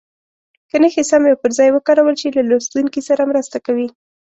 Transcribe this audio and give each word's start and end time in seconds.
که 0.69 0.75
نښې 0.81 1.03
سمې 1.11 1.29
او 1.31 1.39
پر 1.43 1.51
ځای 1.57 1.69
وکارول 1.73 2.15
شي 2.21 2.29
له 2.37 2.43
لوستونکي 2.49 3.01
سره 3.09 3.23
مرسته 3.31 3.57
کوي. 3.65 3.87